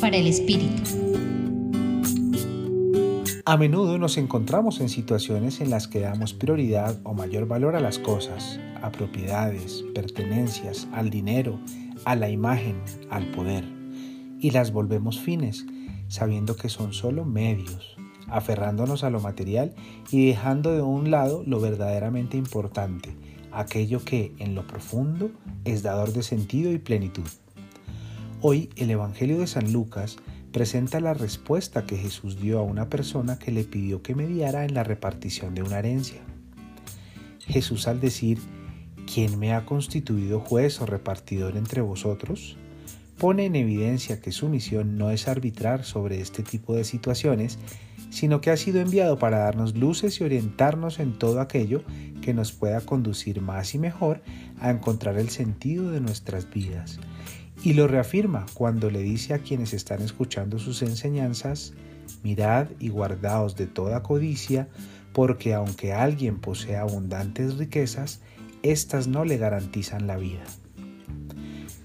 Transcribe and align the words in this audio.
Para 0.00 0.16
el 0.16 0.26
Espíritu. 0.26 0.82
A 3.44 3.56
menudo 3.56 3.98
nos 3.98 4.16
encontramos 4.16 4.80
en 4.80 4.88
situaciones 4.88 5.60
en 5.60 5.70
las 5.70 5.86
que 5.86 6.00
damos 6.00 6.34
prioridad 6.34 6.98
o 7.04 7.14
mayor 7.14 7.46
valor 7.46 7.76
a 7.76 7.80
las 7.80 8.00
cosas, 8.00 8.58
a 8.82 8.90
propiedades, 8.90 9.84
pertenencias, 9.94 10.88
al 10.92 11.08
dinero, 11.08 11.60
a 12.04 12.16
la 12.16 12.30
imagen, 12.30 12.82
al 13.10 13.30
poder, 13.30 13.64
y 14.40 14.50
las 14.50 14.72
volvemos 14.72 15.20
fines, 15.20 15.66
sabiendo 16.08 16.56
que 16.56 16.68
son 16.68 16.92
solo 16.92 17.24
medios, 17.24 17.96
aferrándonos 18.26 19.04
a 19.04 19.10
lo 19.10 19.20
material 19.20 19.72
y 20.10 20.26
dejando 20.26 20.72
de 20.72 20.82
un 20.82 21.12
lado 21.12 21.44
lo 21.46 21.60
verdaderamente 21.60 22.36
importante, 22.36 23.14
aquello 23.52 24.04
que 24.04 24.34
en 24.40 24.56
lo 24.56 24.66
profundo 24.66 25.30
es 25.64 25.84
dador 25.84 26.12
de 26.12 26.24
sentido 26.24 26.72
y 26.72 26.78
plenitud. 26.78 27.28
Hoy 28.46 28.68
el 28.76 28.90
Evangelio 28.90 29.38
de 29.38 29.46
San 29.46 29.72
Lucas 29.72 30.18
presenta 30.52 31.00
la 31.00 31.14
respuesta 31.14 31.86
que 31.86 31.96
Jesús 31.96 32.38
dio 32.38 32.58
a 32.58 32.62
una 32.62 32.90
persona 32.90 33.38
que 33.38 33.50
le 33.50 33.64
pidió 33.64 34.02
que 34.02 34.14
mediara 34.14 34.66
en 34.66 34.74
la 34.74 34.84
repartición 34.84 35.54
de 35.54 35.62
una 35.62 35.78
herencia. 35.78 36.20
Jesús 37.38 37.88
al 37.88 38.02
decir, 38.02 38.38
¿quién 39.10 39.38
me 39.38 39.54
ha 39.54 39.64
constituido 39.64 40.40
juez 40.40 40.78
o 40.82 40.84
repartidor 40.84 41.56
entre 41.56 41.80
vosotros? 41.80 42.58
pone 43.16 43.46
en 43.46 43.56
evidencia 43.56 44.20
que 44.20 44.32
su 44.32 44.50
misión 44.50 44.98
no 44.98 45.10
es 45.10 45.28
arbitrar 45.28 45.84
sobre 45.84 46.20
este 46.20 46.42
tipo 46.42 46.74
de 46.74 46.84
situaciones, 46.84 47.58
sino 48.10 48.42
que 48.42 48.50
ha 48.50 48.56
sido 48.58 48.80
enviado 48.80 49.18
para 49.18 49.38
darnos 49.38 49.76
luces 49.76 50.20
y 50.20 50.24
orientarnos 50.24 50.98
en 50.98 51.16
todo 51.18 51.40
aquello 51.40 51.84
que 52.20 52.34
nos 52.34 52.52
pueda 52.52 52.82
conducir 52.82 53.40
más 53.40 53.74
y 53.74 53.78
mejor 53.78 54.20
a 54.60 54.70
encontrar 54.70 55.16
el 55.16 55.30
sentido 55.30 55.92
de 55.92 56.00
nuestras 56.00 56.50
vidas 56.50 56.98
y 57.64 57.72
lo 57.72 57.88
reafirma 57.88 58.44
cuando 58.52 58.90
le 58.90 59.02
dice 59.02 59.32
a 59.32 59.38
quienes 59.38 59.72
están 59.72 60.02
escuchando 60.02 60.58
sus 60.58 60.82
enseñanzas, 60.82 61.72
mirad 62.22 62.68
y 62.78 62.90
guardaos 62.90 63.56
de 63.56 63.66
toda 63.66 64.02
codicia, 64.02 64.68
porque 65.14 65.54
aunque 65.54 65.94
alguien 65.94 66.40
posea 66.40 66.82
abundantes 66.82 67.56
riquezas, 67.56 68.20
éstas 68.62 69.08
no 69.08 69.24
le 69.24 69.38
garantizan 69.38 70.06
la 70.06 70.18
vida. 70.18 70.44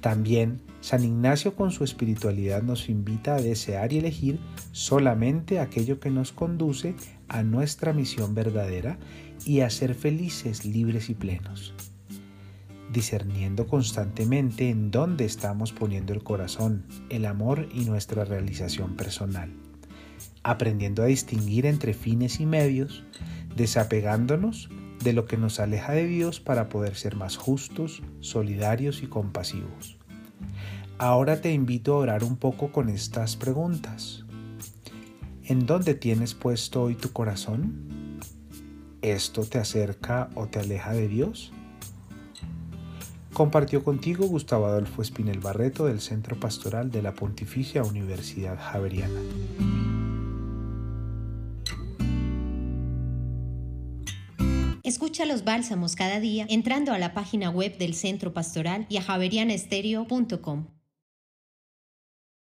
También 0.00 0.60
San 0.80 1.02
Ignacio 1.02 1.56
con 1.56 1.72
su 1.72 1.82
espiritualidad 1.82 2.62
nos 2.62 2.88
invita 2.88 3.34
a 3.34 3.40
desear 3.40 3.92
y 3.92 3.98
elegir 3.98 4.38
solamente 4.70 5.58
aquello 5.58 5.98
que 5.98 6.10
nos 6.10 6.30
conduce 6.30 6.94
a 7.26 7.42
nuestra 7.42 7.92
misión 7.92 8.32
verdadera 8.34 8.96
y 9.44 9.60
a 9.60 9.70
ser 9.70 9.96
felices, 9.96 10.64
libres 10.64 11.10
y 11.10 11.14
plenos 11.14 11.74
discerniendo 12.92 13.66
constantemente 13.66 14.70
en 14.70 14.90
dónde 14.90 15.24
estamos 15.24 15.72
poniendo 15.72 16.12
el 16.12 16.22
corazón, 16.22 16.84
el 17.08 17.26
amor 17.26 17.68
y 17.72 17.84
nuestra 17.84 18.24
realización 18.24 18.96
personal, 18.96 19.52
aprendiendo 20.42 21.02
a 21.02 21.06
distinguir 21.06 21.66
entre 21.66 21.94
fines 21.94 22.40
y 22.40 22.46
medios, 22.46 23.04
desapegándonos 23.56 24.68
de 25.02 25.12
lo 25.12 25.26
que 25.26 25.36
nos 25.36 25.60
aleja 25.60 25.92
de 25.92 26.06
Dios 26.06 26.40
para 26.40 26.68
poder 26.68 26.96
ser 26.96 27.16
más 27.16 27.36
justos, 27.36 28.02
solidarios 28.20 29.02
y 29.02 29.06
compasivos. 29.06 29.98
Ahora 30.98 31.40
te 31.40 31.52
invito 31.52 31.94
a 31.94 31.98
orar 31.98 32.24
un 32.24 32.36
poco 32.36 32.70
con 32.70 32.88
estas 32.88 33.36
preguntas. 33.36 34.24
¿En 35.42 35.66
dónde 35.66 35.94
tienes 35.94 36.34
puesto 36.34 36.84
hoy 36.84 36.94
tu 36.94 37.12
corazón? 37.12 38.20
¿Esto 39.02 39.42
te 39.42 39.58
acerca 39.58 40.30
o 40.34 40.46
te 40.46 40.60
aleja 40.60 40.92
de 40.92 41.08
Dios? 41.08 41.52
Compartió 43.34 43.82
contigo 43.82 44.28
Gustavo 44.28 44.66
Adolfo 44.66 45.02
Espinel 45.02 45.40
Barreto 45.40 45.86
del 45.86 46.00
Centro 46.00 46.38
Pastoral 46.38 46.92
de 46.92 47.02
la 47.02 47.14
Pontificia 47.14 47.82
Universidad 47.82 48.56
Javeriana. 48.56 49.20
Escucha 54.84 55.26
los 55.26 55.42
bálsamos 55.42 55.96
cada 55.96 56.20
día 56.20 56.46
entrando 56.48 56.92
a 56.92 56.98
la 56.98 57.12
página 57.12 57.50
web 57.50 57.76
del 57.76 57.94
Centro 57.94 58.32
Pastoral 58.32 58.86
y 58.88 58.98
a 58.98 59.02
javerianestereo.com. 59.02 60.73